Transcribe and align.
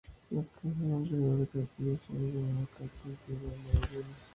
Las 0.31 0.47
casas 0.49 0.71
alrededor 0.81 1.37
del 1.37 1.47
castillo 1.47 1.95
son 2.07 2.15
el 2.17 2.33
llamado 2.33 2.67
casco 2.75 3.07
antiguo 3.07 3.51
de 3.51 3.57
Maranello. 3.79 4.05